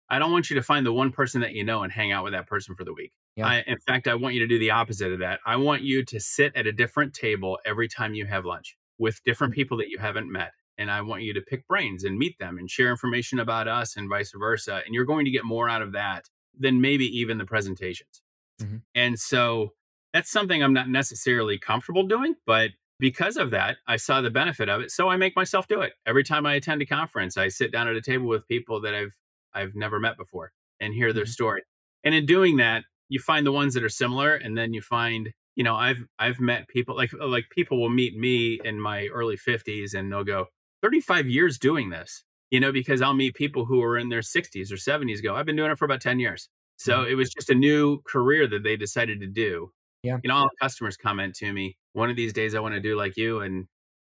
[0.10, 2.24] I don't want you to find the one person that you know and hang out
[2.24, 3.12] with that person for the week.
[3.36, 3.46] Yeah.
[3.46, 5.40] I, in fact, I want you to do the opposite of that.
[5.46, 9.24] I want you to sit at a different table every time you have lunch with
[9.24, 10.52] different people that you haven't met.
[10.78, 13.98] And I want you to pick brains and meet them and share information about us
[13.98, 14.82] and vice versa.
[14.86, 18.22] And you're going to get more out of that than maybe even the presentations.
[18.62, 18.84] Mhm.
[18.96, 19.74] And so
[20.14, 24.68] that's something I'm not necessarily comfortable doing, but because of that, I saw the benefit
[24.68, 24.92] of it.
[24.92, 25.94] So I make myself do it.
[26.06, 28.94] Every time I attend a conference, I sit down at a table with people that
[28.96, 29.16] I've
[29.54, 31.30] I've never met before and hear their Mhm.
[31.30, 31.64] story.
[32.04, 35.34] And in doing that, you find the ones that are similar and then you find,
[35.60, 39.38] you know, I've I've met people like like people will meet me in my early
[39.38, 40.48] 50s and they'll go
[40.84, 42.24] 35 years doing this.
[42.52, 45.46] You know, because I'll meet people who are in their 60s or 70s go, I've
[45.46, 46.50] been doing it for about 10 years.
[46.78, 49.72] So it was just a new career that they decided to do
[50.04, 50.18] Yeah.
[50.24, 52.98] you know, all customers comment to me, one of these days I want to do
[52.98, 53.68] like you and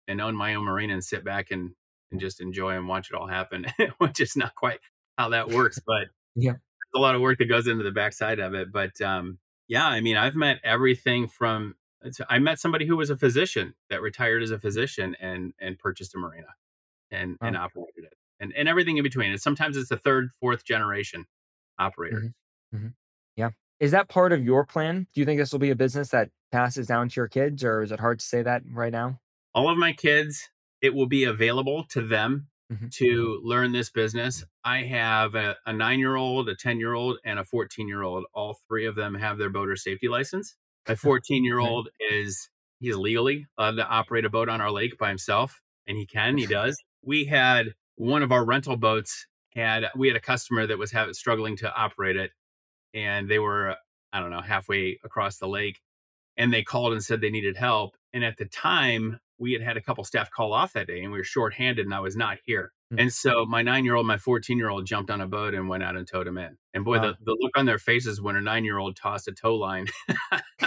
[0.10, 1.72] and own my own marina and sit back and
[2.12, 3.66] and just enjoy and watch it all happen,
[4.00, 4.80] which is not quite
[5.18, 6.56] how that works, but Yeah.
[6.96, 8.72] a lot of work that goes into the backside of it.
[8.72, 11.76] But um, yeah, I mean, I've met everything from
[12.30, 16.16] I met somebody who was a physician that retired as a physician and and purchased
[16.16, 16.48] a marina
[17.12, 19.32] and and operated it and and everything in between.
[19.32, 21.26] And sometimes it's the third, fourth generation
[21.80, 22.28] operator.
[22.74, 22.80] Mhm.
[22.80, 22.94] Mhm.
[23.36, 23.52] Yeah.
[23.80, 25.08] Is that part of your plan?
[25.14, 27.82] Do you think this will be a business that passes down to your kids, or
[27.82, 29.20] is it hard to say that right now?
[29.56, 30.50] all of my kids,
[30.82, 32.92] it will be available to them Mhm.
[32.96, 34.44] to learn this business.
[34.64, 38.04] I have a, a nine year old, a 10 year old, and a 14 year
[38.04, 38.26] old.
[38.34, 40.56] All three of them have their boater safety license.
[40.88, 42.50] My 14 year old is,
[42.80, 46.38] he's legally allowed to operate a boat on our lake by himself, and he can,
[46.38, 46.78] he does.
[47.02, 51.14] We had one of our rental boats had, we had a customer that was having,
[51.14, 52.32] struggling to operate it,
[52.94, 53.76] and they were,
[54.12, 55.80] I don't know, halfway across the lake
[56.38, 57.96] and they called and said they needed help.
[58.14, 61.12] And at the time, we had had a couple staff call off that day and
[61.12, 62.72] we were shorthanded and I was not here.
[62.92, 63.00] Hmm.
[63.00, 65.70] And so my nine year old, my 14 year old jumped on a boat and
[65.70, 66.58] went out and towed him in.
[66.74, 67.08] And boy, Wow.
[67.12, 69.88] the, the look on their faces when a nine year old tossed a tow line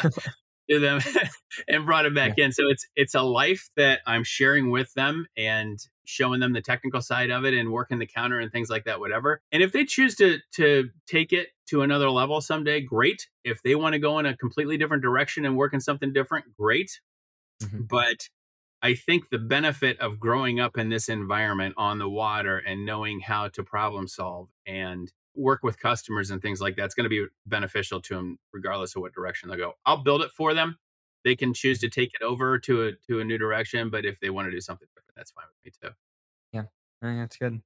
[0.71, 1.01] to them
[1.69, 2.53] and brought it back in.
[2.53, 7.01] So it's it's a life that I'm sharing with them and showing them the technical
[7.01, 9.41] side of it and working the counter and things like that, whatever.
[9.53, 13.29] And if they choose to to take it to another level someday, great.
[13.45, 16.47] If they want to go in a completely different direction and work in something different,
[16.57, 17.01] great.
[17.63, 17.89] Mhm.
[17.89, 18.29] But
[18.83, 23.21] I think the benefit of growing up in this environment on the water and knowing
[23.21, 27.27] how to problem solve and work with customers and things like that's going to be
[27.47, 29.75] beneficial to them regardless of what direction they go.
[29.85, 30.77] I'll build it for them.
[31.25, 34.19] They can choose to take it over to a to a new direction, but if
[34.21, 35.95] they want to do something different, that's fine with me too.
[36.53, 37.61] Yeah, that's good.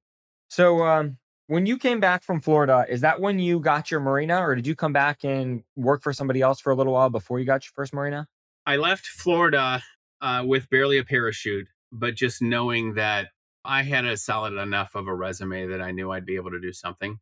[0.49, 4.45] So, um, when you came back from Florida, is that when you got your marina,
[4.45, 7.39] or did you come back and work for somebody else for a little while before
[7.39, 8.27] you got your first marina?
[8.65, 9.83] I left Florida
[10.21, 13.29] uh, with barely a parachute, but just knowing that
[13.63, 16.59] I had a solid enough of a resume that I knew I'd be able to
[16.59, 17.19] do something.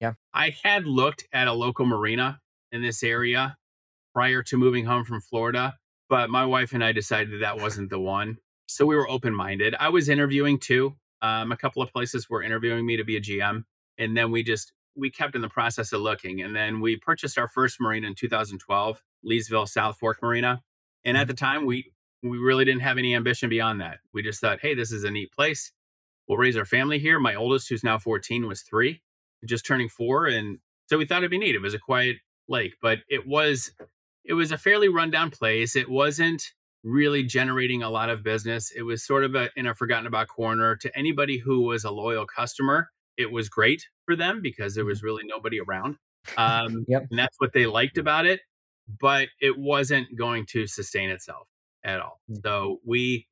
[0.00, 0.14] Yeah.
[0.34, 2.40] I had looked at a local marina
[2.72, 3.56] in this area
[4.14, 5.76] prior to moving home from Florida,
[6.08, 8.38] but my wife and I decided that wasn't the one.
[8.68, 9.74] So we were open minded.
[9.78, 10.96] I was interviewing too.
[11.20, 13.64] Um, a couple of places were interviewing me to be a GM.
[13.98, 16.42] And then we just, we kept in the process of looking.
[16.42, 20.62] And then we purchased our first marina in 2012, Leesville South Fork Marina.
[21.04, 21.28] And at Mhm.
[21.28, 21.91] the time, we
[22.22, 23.98] we really didn't have any ambition beyond that.
[24.12, 25.72] We just thought, hey, this is a neat place.
[26.28, 27.18] We'll raise our family here.
[27.18, 29.02] My oldest, who's now 14, was three,
[29.44, 30.58] just turning four, and
[30.88, 31.54] so we thought it'd be neat.
[31.54, 32.16] It was a quiet
[32.48, 33.72] lake, but it was
[34.24, 35.74] it was a fairly rundown place.
[35.74, 36.42] It wasn't
[36.84, 38.70] really generating a lot of business.
[38.70, 40.76] It was sort of a in a forgotten about corner.
[40.76, 45.02] To anybody who was a loyal customer, it was great for them because there was
[45.02, 45.96] really nobody around.
[46.36, 47.06] Um, Yep.
[47.10, 48.40] and that's what they liked about it
[49.00, 51.48] but it wasn't going to sustain itself
[51.84, 52.20] at all.
[52.30, 52.42] Mm.
[52.44, 53.28] So we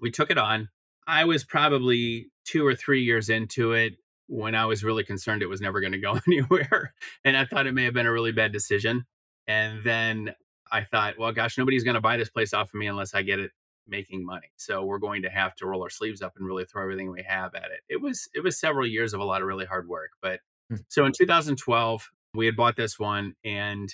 [0.00, 0.68] we took it on.
[1.06, 3.94] I was probably 2 or 3 years into it
[4.26, 7.66] when I was really concerned it was never going to go anywhere and I thought
[7.66, 9.04] it may have been a really bad decision.
[9.46, 10.34] And then
[10.70, 13.22] I thought, well gosh, nobody's going to buy this place off of me unless I
[13.22, 13.52] get it
[13.86, 14.50] making money.
[14.56, 17.22] So we're going to have to roll our sleeves up and really throw everything we
[17.26, 17.80] have at it.
[17.88, 20.76] It was it was several years of a lot of really hard work, but Hmm.
[20.88, 23.88] so in 2012 we had bought this one and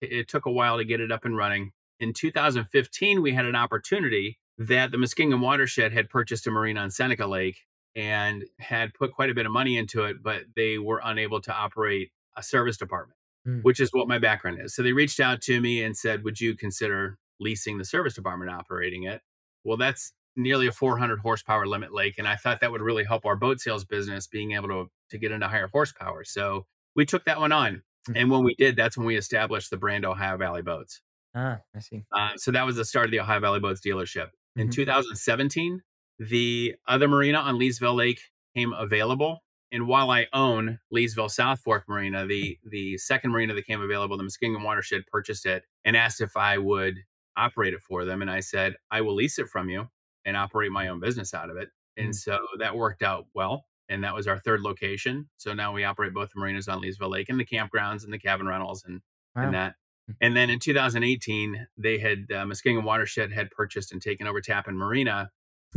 [0.00, 1.72] it took a while to get it up and running.
[2.00, 6.90] In 2015, we had an opportunity that the Muskingum Watershed had purchased a marina on
[6.90, 7.58] Seneca Lake
[7.96, 11.52] and had put quite a bit of money into it, but they were unable to
[11.52, 13.62] operate a service department, Mm.
[13.62, 14.74] which is what my background is.
[14.74, 18.50] So they reached out to me and said, Would you consider leasing the service department
[18.50, 19.22] operating it?
[19.64, 22.14] Well, that's nearly a 400 horsepower limit lake.
[22.18, 25.18] And I thought that would really help our boat sales business being able to, to
[25.18, 26.24] get into higher horsepower.
[26.24, 27.82] So we took that one on.
[28.08, 28.20] Mm.
[28.20, 31.00] And when we did, that's when we established the brand Ohio Valley Boats.
[31.40, 32.04] Ah, I see.
[32.12, 34.30] Uh, so that was the start of the Ohio Valley Boats dealership.
[34.56, 34.72] In Mhm.
[34.72, 35.82] 2017,
[36.18, 38.20] the other marina on Leesville Lake
[38.56, 39.44] came available.
[39.70, 44.16] And while I own Leesville South Fork Marina, the the second marina that came available,
[44.16, 46.96] the Muskingum Watershed purchased it and asked if I would
[47.36, 48.20] operate it for them.
[48.22, 49.88] And I said, I will lease it from you
[50.24, 51.68] and operate my own business out of it.
[51.96, 52.14] And Mm.
[52.16, 53.66] so that worked out well.
[53.88, 55.30] And that was our third location.
[55.36, 58.18] So now we operate both the marinas on Leesville Lake and the campgrounds and the
[58.18, 59.02] cabin rentals and,
[59.36, 59.44] Wow.
[59.44, 59.76] and that.
[60.20, 64.76] And then in 2018, they had uh, Muskingum Watershed had purchased and taken over Tappan
[64.76, 65.30] Marina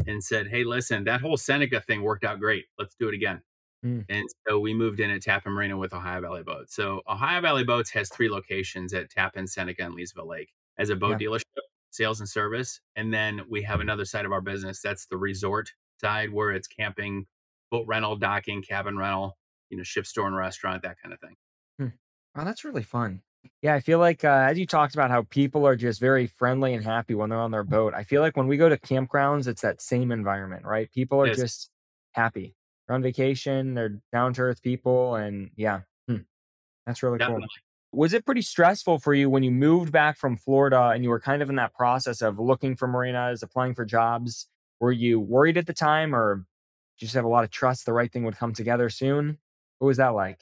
[0.07, 2.65] and said, Hey, listen, that whole Seneca thing worked out great.
[2.79, 3.41] Let's do it again.
[3.85, 4.05] Mm.
[4.09, 6.75] And so we moved in at Tappan Marina with Ohio Valley Boats.
[6.75, 10.95] So Ohio Valley Boats has three locations at Tappan, Seneca, and Leesville Lake as a
[10.95, 11.27] boat Yeah.
[11.27, 11.43] dealership,
[11.89, 12.79] sales and service.
[12.95, 16.67] And then we have another side of our business that's the resort side where it's
[16.67, 17.25] camping,
[17.69, 19.37] boat rental, docking, cabin rental,
[19.69, 21.35] you know, ship store and restaurant, that kind of thing.
[22.33, 23.21] Oh, that's really fun.
[23.61, 26.73] Yeah, I feel like uh, as you talked about how people are just very friendly
[26.73, 27.93] and happy when they're on their boat.
[27.93, 30.91] I feel like when we go to campgrounds, it's that same environment, right?
[30.91, 31.45] People are Yes.
[31.45, 31.71] just
[32.13, 32.55] happy.
[32.87, 36.17] They're on vacation, they're down to earth people, and yeah, hmm,
[36.85, 37.45] that's really cool.
[37.93, 41.19] Was it pretty stressful for you when you moved back from Florida and you were
[41.21, 44.49] kind of in that process of looking for marinas, applying for jobs?
[44.81, 46.45] Were you worried at the time, or did
[46.99, 49.39] you just have a lot of trust the right thing would come together soon?
[49.79, 50.41] What was that like?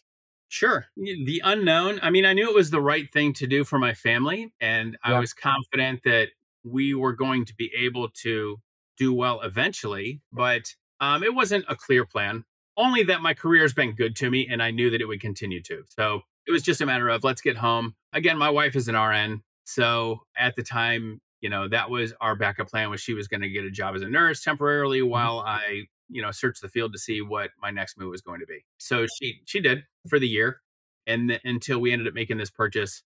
[0.50, 0.88] Sure.
[0.98, 2.00] The unknown.
[2.02, 4.98] I mean, I knew it was the right thing to do for my family, and
[5.04, 6.30] I was confident that
[6.64, 8.58] we were going to be able to
[8.98, 12.44] do well eventually, but um, it wasn't a clear plan.
[12.76, 15.22] Only that my career has been good to me, and I knew that it would
[15.22, 15.84] continue to.
[15.88, 17.96] So it was just a matter of let's get home.
[18.14, 22.36] Again, my wife is an RN, so at the time, you know, that was our
[22.36, 22.90] backup plan.
[22.90, 26.22] Was she was going to get a job as a nurse temporarily while I you
[26.22, 28.66] know search the field to see what my next move was going to be.
[28.78, 30.62] So she she did for the year
[31.08, 33.04] and th- until we ended up making this purchase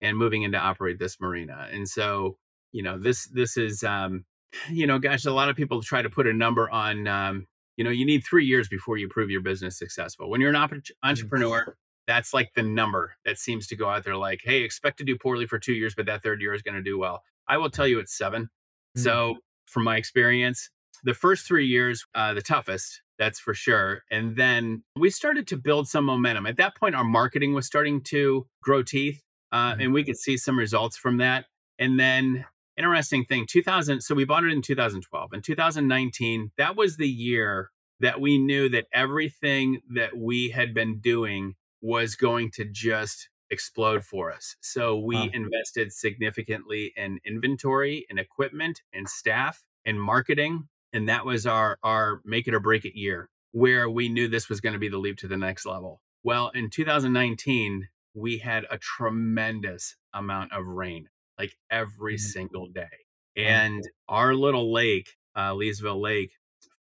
[0.00, 1.68] and moving in to operate this marina.
[1.72, 2.36] And so
[2.72, 4.24] you know this this is um
[4.70, 7.84] you know gosh a lot of people try to put a number on um you
[7.84, 10.30] know you need three years before you prove your business successful.
[10.30, 14.16] When you're an oppor- entrepreneur that's like the number that seems to go out there
[14.16, 16.76] like hey expect to do poorly for two years but that third year is going
[16.76, 17.22] to do well.
[17.48, 18.48] I will tell you it's seven.
[18.96, 19.02] Mm.
[19.04, 20.68] so from my experience
[21.04, 25.56] the first three years uh, the toughest that's for sure and then we started to
[25.56, 29.84] build some momentum at that point our marketing was starting to grow teeth uh, Mhm.
[29.84, 31.46] and we could see some results from that
[31.78, 32.44] and then
[32.76, 37.70] interesting thing 2000 so we bought it in 2012 in 2019 that was the year
[38.00, 44.04] that we knew that everything that we had been doing was going to just explode
[44.04, 45.28] for us so we Wow.
[45.34, 52.20] invested significantly in inventory and equipment and staff and marketing and that was our our
[52.24, 54.98] make it or break it year where we knew this was going to be the
[54.98, 61.08] leap to the next level well in 2019 we had a tremendous amount of rain
[61.38, 62.20] like every Mhm.
[62.20, 62.88] single day
[63.36, 66.32] and our little lake uh, leesville lake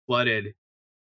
[0.07, 0.55] flooded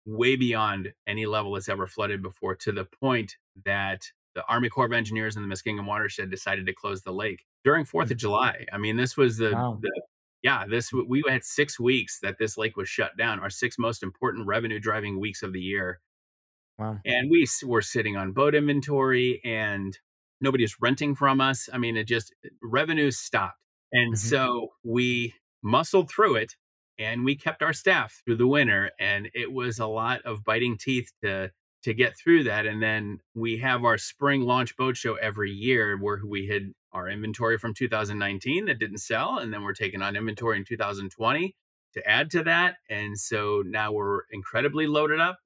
[0.07, 4.03] way beyond any level it's ever flooded before to the point that
[4.35, 7.85] the army corps of engineers and the muskingum watershed decided to close the lake during
[7.85, 9.79] fourth of july i mean this was the, Wow.
[9.81, 10.03] the
[10.43, 14.03] yeah this we had six weeks that this lake was shut down our six most
[14.03, 16.01] important revenue driving weeks of the year
[16.79, 16.99] Wow.
[17.05, 19.99] and we were sitting on boat inventory and
[20.41, 23.59] nobody was renting from us i mean it just revenue stopped
[23.93, 24.19] and Mhm.
[24.19, 26.55] so we muscled through it
[26.99, 30.79] and we kept our staff through the winter and it was a lot of biting
[30.79, 31.51] teeth to
[31.83, 35.99] to get through that and then we have our spring launch boat show every year
[35.99, 40.17] where we had our inventory from 2019 that didn't sell and then we're taking on
[40.17, 41.55] inventory in 2020
[41.93, 45.39] to add to that and so now we're incredibly loaded up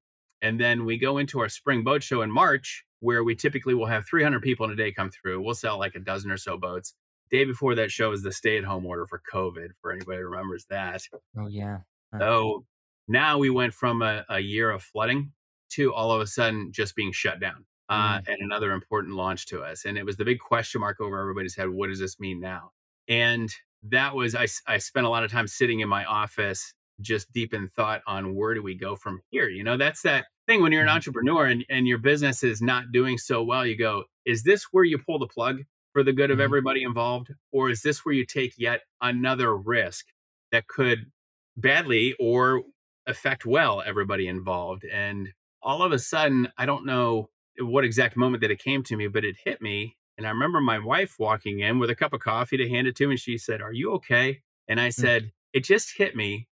[0.45, 3.87] and then we go into our spring boat show in March, where we typically will
[3.87, 5.41] have 300 people in a day come through.
[5.41, 6.93] We'll sell like a dozen or so boats.
[7.31, 10.27] Day before that show is the stay at home order for COVID, for anybody who
[10.27, 11.01] remembers that.
[11.39, 11.79] Oh yeah.
[12.13, 12.19] Huh.
[12.19, 12.65] So
[13.09, 15.33] now we went from a, a year of flooding
[15.71, 17.65] to all of a sudden just being shut down.
[17.89, 19.85] Uh, and another important launch to us.
[19.85, 22.71] And it was the big question mark over everybody's head what does this mean now?
[23.09, 23.51] And
[23.83, 27.53] that was, I, I spent a lot of time sitting in my office, just deep
[27.53, 29.49] in thought on where do we go from here?
[29.51, 30.95] You know, that's that thing when you're an Mhm.
[30.95, 34.85] entrepreneur and, and your business is not doing so well, you go, is this where
[34.85, 36.45] you pull the plug for the good of Mhm.
[36.45, 37.29] everybody involved?
[37.53, 40.07] Or is this where you take yet another risk
[40.53, 41.11] that could
[41.59, 42.63] badly or
[43.07, 44.85] affect well everybody involved?
[44.87, 48.97] And all of a sudden, I don't know what exact moment that it came to
[48.97, 49.97] me, but it hit me.
[50.17, 52.97] And I remember my wife walking in with a cup of coffee to hand it
[52.97, 53.13] to me.
[53.13, 54.41] And she said, Are you okay?
[54.69, 54.95] And I mm.
[54.95, 56.49] said, It just hit me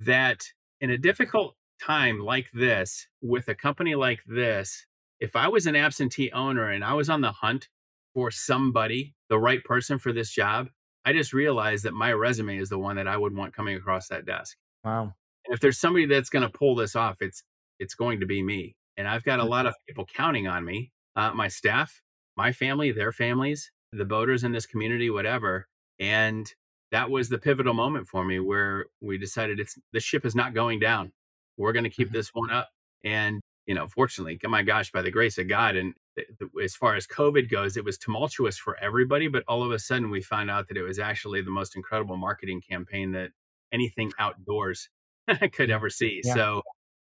[0.00, 0.44] that
[0.80, 4.86] in a difficult time like this, with a company like this,
[5.20, 7.68] if I was an absentee owner and I was on the hunt
[8.12, 10.68] for somebody, the right person for this job,
[11.04, 14.08] I just realized that my resume is the one that I would want coming across
[14.08, 14.56] that desk.
[14.84, 15.14] Wow.
[15.46, 17.42] And if there's somebody that's going to pull this off, it's
[17.78, 18.76] it's going to be me.
[18.96, 22.00] And I've got a lot of people counting on me, uh, my staff,
[22.36, 25.66] my family, their families, the boaters in this community, whatever.
[25.98, 26.52] And
[26.92, 30.54] that was the pivotal moment for me where we decided it's the ship is not
[30.54, 31.12] going down.
[31.56, 32.12] We're going to keep Mhm.
[32.12, 32.70] this one up.
[33.04, 35.94] And you know, fortunately, my gosh, by the grace of God and
[36.62, 39.26] as far as COVID goes, it was tumultuous for everybody.
[39.28, 42.16] But all of a sudden, we found out that it was actually the most incredible
[42.18, 43.30] marketing campaign that
[43.72, 44.90] anything outdoors
[45.52, 46.20] could ever see.
[46.24, 46.34] Yeah.
[46.34, 46.62] So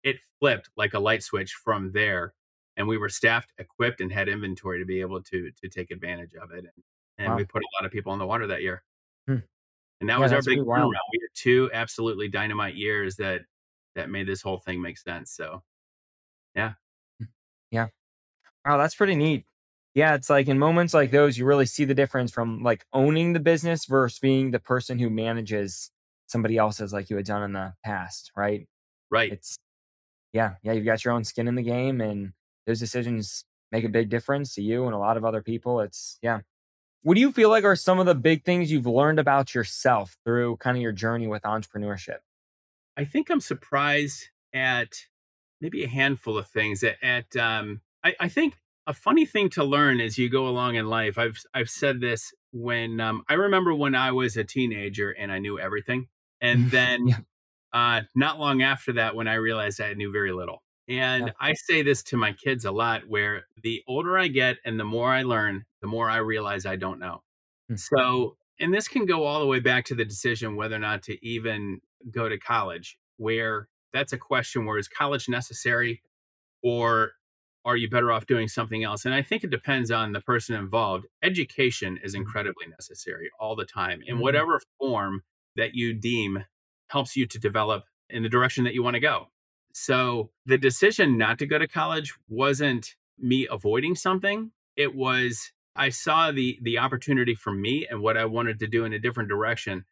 [0.05, 2.35] it flipped like a light switch from there.
[2.77, 6.35] And we were staffed, equipped, and had inventory to be able to to take advantage
[6.35, 6.65] of it.
[6.65, 6.85] And,
[7.19, 7.37] and wow.
[7.37, 8.83] we put a lot of people on the water that year.
[9.27, 9.39] Hmm.
[10.01, 10.91] And that yeah, was our big turnaround.
[11.13, 13.43] We had two absolutely dynamite years that
[13.95, 15.31] that made this whole thing make sense.
[15.31, 15.63] So,
[16.55, 16.73] yeah,
[17.21, 17.27] hmm.
[17.71, 17.87] yeah.
[18.67, 19.47] Wow, that's pretty neat.
[19.95, 23.33] Yeah, it's like in moments like those, you really see the difference from like owning
[23.33, 25.93] the business versus being the person who manages
[26.27, 28.67] somebody else's, like you had done in the past, right?
[29.11, 29.33] Right.
[29.33, 29.57] It's
[30.35, 30.73] yeah, yeah.
[30.73, 32.33] You've got your own skin in the game, and
[32.67, 35.81] those decisions make a big difference to you and a lot of other people.
[35.81, 36.41] It's yeah.
[37.03, 40.17] What do you feel like are some of the big things you've learned about yourself
[40.25, 42.19] through kind of your journey with entrepreneurship?
[42.97, 45.07] I think I'm surprised at
[45.61, 46.83] maybe a handful of things.
[46.83, 48.55] At, at um, I, I, think
[48.87, 51.19] a funny thing to learn as you go along in life.
[51.19, 55.39] I've I've said this when um, I remember when I was a teenager and I
[55.39, 56.09] knew everything,
[56.41, 57.17] and then yeah.
[57.75, 60.63] Uh, not long after that, when I realized I knew very little.
[60.89, 61.33] And yeah.
[61.41, 64.85] I say this to my kids a lot where the older I get and the
[64.85, 67.23] more I learn, the more I realize I don't know.
[67.71, 67.77] Mm-hmm.
[67.77, 71.03] So, and this can go all the way back to the decision whether or not
[71.05, 76.03] to even go to college, where that's a question where is college necessary
[76.63, 77.13] or
[77.65, 79.05] are you better off doing something else?
[79.05, 81.07] And I think it depends on the person involved.
[81.23, 82.23] Education is mm-hmm.
[82.23, 84.23] incredibly necessary all the time in mm-hmm.
[84.23, 85.23] whatever form
[85.57, 86.45] that you deem
[86.89, 89.29] helps you to develop in the direction that you want to go.
[89.73, 94.53] So the decision not to go to college wasn't me avoiding something.
[94.77, 98.85] It was I saw the the opportunity for me and what I wanted to do
[98.85, 99.85] in a different direction.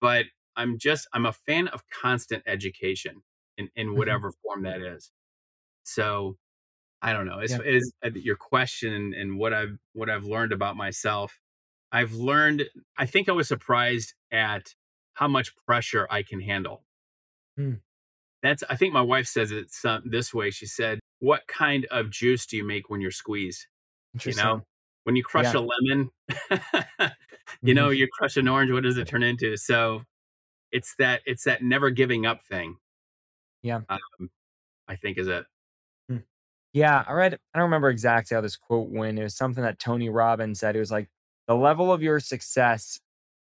[0.00, 3.22] But I'm just I'm a fan of constant education
[3.58, 3.98] in in mm-hmm.
[3.98, 5.10] whatever form that is.
[5.84, 6.36] So
[7.02, 7.40] I don't know.
[7.40, 7.58] Is yeah.
[7.62, 11.40] as uh, your question and what I've what I've learned about myself,
[11.90, 12.64] I've learned.
[12.96, 14.74] I think I was surprised at
[15.20, 16.82] how much pressure I can handle.
[17.58, 17.80] Mm.
[18.42, 20.50] That's I think my wife says it some, this way.
[20.50, 23.66] She said, "What kind of juice do you make when you're squeezed?
[24.24, 24.62] You know,
[25.04, 25.60] when you crush yeah.
[25.60, 27.72] a lemon, you mm-hmm.
[27.74, 28.72] know, you crush an orange.
[28.72, 29.58] What does it turn into?
[29.58, 30.02] So
[30.72, 32.76] it's that it's that never giving up thing.
[33.62, 34.30] Yeah, um,
[34.88, 35.44] I think is it.
[36.08, 36.18] Hmm.
[36.72, 37.34] Yeah, I read.
[37.54, 39.18] I don't remember exactly how this quote went.
[39.18, 40.76] It was something that Tony Robbins said.
[40.76, 41.10] It was like
[41.46, 42.98] the level of your success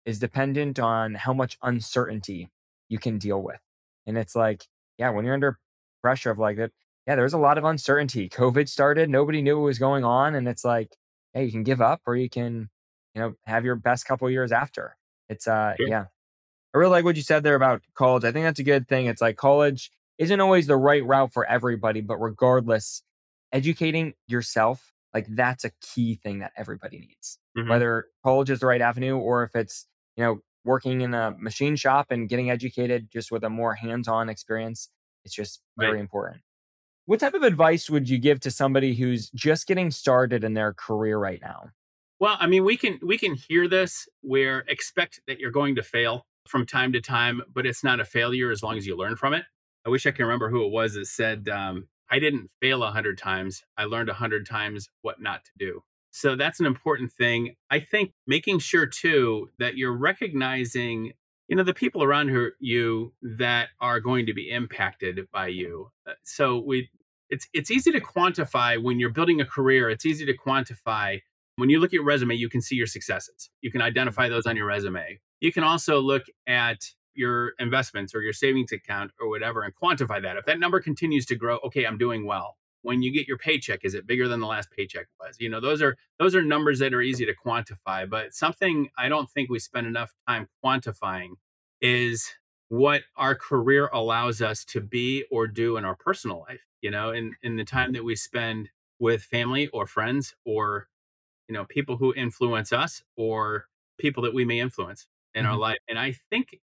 [0.07, 2.51] is dependent on how much uncertainty
[2.89, 3.61] you can deal with.
[4.07, 4.67] And it's like
[4.99, 5.59] yeah, when you're under
[6.03, 6.71] pressure of like that,
[7.07, 8.29] yeah, there's a lot of uncertainty.
[8.29, 10.97] COVID started, nobody knew what was going on, and it's like,
[11.33, 12.71] hey, you can give up or you can,
[13.15, 14.97] you know, have your best couple years after.
[15.29, 15.89] It's uh, sure.
[15.89, 16.05] yeah.
[16.75, 18.25] I really like what you said there about college.
[18.25, 19.07] I think that's a good thing.
[19.07, 23.03] It's like college isn't always the right route for everybody, but regardless,
[23.53, 27.39] educating yourself, like that's a key thing that everybody needs.
[27.57, 27.69] Mm-hmm.
[27.69, 31.77] Whether college is the right avenue or if it's, you know, working in a machine
[31.77, 34.89] shop and getting educated just with a more hands-on experience
[35.25, 36.01] it's just very right.
[36.01, 36.43] important.
[37.07, 40.73] What type of advice would you give to somebody who's just getting started in their
[40.73, 41.71] career right now?
[42.21, 45.83] Well i mean we can we can hear this where expect that you're going to
[45.83, 49.17] fail from time to time but it's not a failure as long as you learn
[49.17, 49.45] from it.
[49.85, 52.91] I wish i can remember who it was that said um, i didn't fail a
[52.93, 55.83] hundred times i learned a hundred times what not to do
[56.17, 57.57] so that's an important thing.
[57.73, 61.13] I think making sure too that you're recognizing,
[61.49, 65.91] you know, the people around you that are going to be impacted by you.
[66.09, 66.89] Uh, so we
[67.31, 71.21] it's it's easy to quantify when you're building a career, it's easy to quantify
[71.57, 73.51] when you look at your resume, you can see your successes.
[73.61, 75.19] You can identify those on your resume.
[75.41, 76.79] You can also look at
[77.15, 80.37] your investments or your savings account or whatever and quantify that.
[80.37, 83.81] If that number continues to grow, okay, I'm doing well when you get your paycheck
[83.83, 86.79] is it bigger than the last paycheck was you know those are those are numbers
[86.79, 91.31] that are easy to quantify but something i don't think we spend enough time quantifying
[91.81, 92.31] is
[92.69, 97.11] what our career allows us to be or do in our personal life you know
[97.11, 98.69] in in the time that we spend
[98.99, 100.89] with family or friends or
[101.49, 103.67] you know people who influence us or
[103.99, 105.53] people that we may influence in mm-hmm.
[105.53, 106.61] our life and i think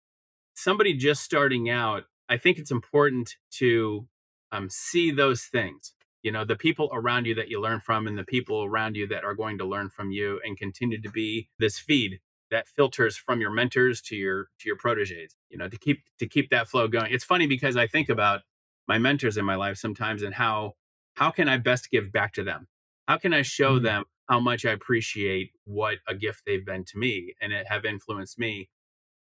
[0.54, 4.06] somebody just starting out i think it's important to
[4.50, 8.18] um, see those things you know the people around you that you learn from and
[8.18, 11.48] the people around you that are going to learn from you and continue to be
[11.58, 15.78] this feed that filters from your mentors to your to your proteges you know to
[15.78, 17.12] keep to keep that flow going.
[17.12, 18.40] It's funny because i think about
[18.86, 20.74] my mentors in my life sometimes and how
[21.14, 22.68] how can i best give back to them?
[23.06, 23.84] How can i show mm-hmm.
[23.84, 27.84] them how much i appreciate what a gift they've been to me and it have
[27.84, 28.68] influenced me?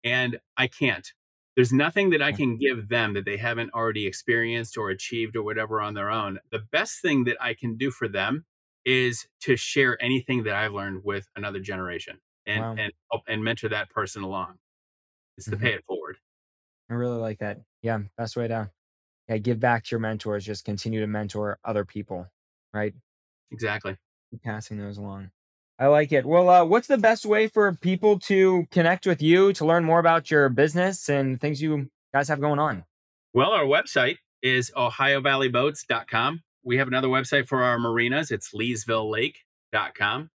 [0.04, 1.08] And i can't
[1.56, 5.44] there's nothing that I can give them that they haven't already experienced or achieved or
[5.44, 6.40] whatever on their own.
[6.52, 8.46] The best thing that I can do for them
[8.86, 12.76] is to share anything that I've learned with another generation and Wow.
[12.78, 14.60] and help and mentor that person along.
[15.38, 15.58] It's to Mhm.
[15.58, 16.18] pay it forward.
[16.90, 17.62] I really like that.
[17.82, 18.72] Yeah, best way to
[19.30, 22.28] yeah, give back to your mentors, just continue to mentor other people,
[22.74, 22.96] right?
[23.52, 23.98] Exactly.
[24.30, 25.32] Keep passing those along.
[25.78, 26.26] I like it.
[26.26, 30.00] Well, uh, what's the best way for people to connect with you to learn more
[30.00, 32.86] about your business and things you guys have going on?
[33.34, 36.42] Well, our website is ohiovalleyboats.com.
[36.64, 38.32] We have another website for our marinas.
[38.32, 40.30] It's leesvillelake.com.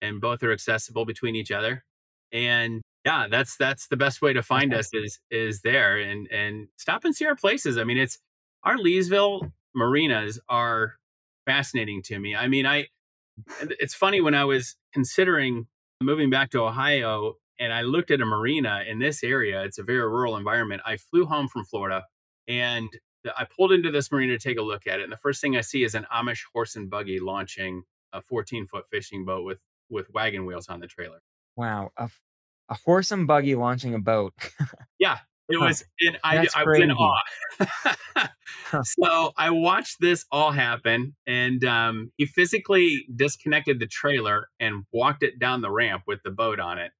[0.00, 1.84] And both are accessible between each other.
[2.32, 4.80] And yeah, that's that's the best way to find Okay.
[4.80, 7.78] us is is there and and stop and see our places.
[7.78, 8.18] I mean, it's
[8.64, 10.94] our Leesville marinas are
[11.46, 12.34] fascinating to me.
[12.36, 12.88] I mean, I
[13.60, 15.66] it's funny when I was considering
[16.00, 19.62] moving back to Ohio and I looked at a marina in this area.
[19.62, 20.82] It's a very rural environment.
[20.86, 22.04] I flew home from Florida
[22.48, 22.88] and
[23.36, 25.04] I pulled into this marina to take a look at it.
[25.04, 27.82] And the first thing I see is an Amish horse and buggy launching
[28.12, 29.58] a 14 foot fishing boat with
[29.90, 31.20] with wagon wheels on the trailer.
[31.56, 32.08] Wow, a
[32.74, 34.32] horse and buggy launching a boat.
[34.98, 35.18] Yeah,
[35.48, 35.84] it was.
[36.00, 37.20] In, I, I was in awe.
[38.82, 45.22] So I watched this all happen, and um, he physically disconnected the trailer and walked
[45.22, 46.90] it down the ramp with the boat on it,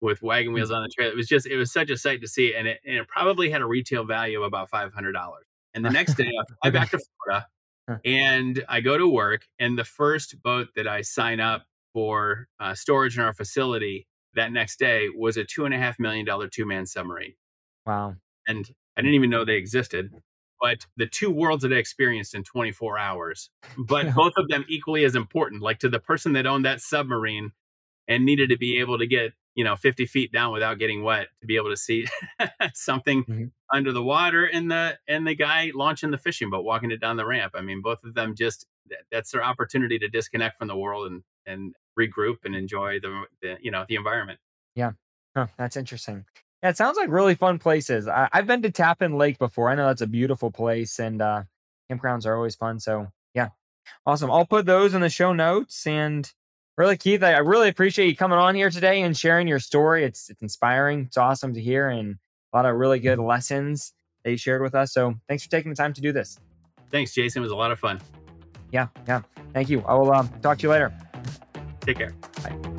[0.00, 0.54] with wagon Hmm.
[0.54, 1.12] wheels on the trailer.
[1.12, 3.50] It was just, it was such a sight to see, and it, and it probably
[3.50, 5.44] had a retail value of about five hundred dollars.
[5.74, 7.46] And the next day, I fly back to Florida,
[8.04, 12.74] and I go to work, and the first boat that I sign up for uh,
[12.74, 16.48] storage in our facility that next day was a two and a half million dollar
[16.48, 17.34] two man submarine
[17.90, 18.14] wow.
[18.46, 20.12] and I didn't even know they existed.
[20.60, 25.04] But the two worlds that I experienced in 24 hours, but both of them equally
[25.04, 25.62] as important.
[25.62, 27.52] Like to the person that owned that submarine
[28.08, 31.28] and needed to be able to get, you know, 50 feet down without getting wet
[31.40, 32.06] to be able to see
[32.74, 33.50] something Mhm.
[33.72, 37.16] under the water and the and the guy launching the fishing boat walking it down
[37.16, 37.52] the ramp.
[37.56, 38.66] I mean, both of them just
[39.10, 43.56] that's their opportunity to disconnect from the world and and regroup and enjoy the, the
[43.62, 44.40] you know the environment.
[45.36, 46.24] Huh, that's interesting.
[46.62, 48.06] Yeah, it sounds like really fun places.
[48.06, 49.70] I, I've been to Tappan Lake before.
[49.70, 51.44] I know that's a beautiful place, and uh,
[51.90, 52.80] campgrounds are always fun.
[52.80, 53.48] So yeah,
[54.06, 54.30] awesome.
[54.30, 55.86] I'll put those in the show notes.
[55.86, 56.30] And
[56.76, 60.04] really, Keith, I, I really appreciate you coming on here today and sharing your story.
[60.04, 61.06] It's it's inspiring.
[61.06, 62.16] It's awesome to hear, and
[62.52, 63.92] a lot of really good lessons
[64.24, 64.92] that you shared with us.
[64.92, 66.38] So thanks for taking the time to do this.
[66.90, 67.40] Thanks, Jason.
[67.40, 68.00] It was a lot of fun.
[68.70, 69.22] Yeah, yeah.
[69.52, 69.80] Thank you.
[69.82, 70.92] I will um, talk to you later.
[71.80, 72.12] Take care.
[72.42, 72.69] Bye.